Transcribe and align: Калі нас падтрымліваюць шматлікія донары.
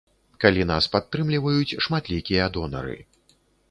Калі 0.45 0.63
нас 0.71 0.87
падтрымліваюць 0.95 1.77
шматлікія 1.87 2.53
донары. 2.57 3.01